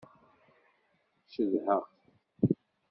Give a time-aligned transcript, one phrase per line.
[1.31, 1.97] Cedhaɣ-t.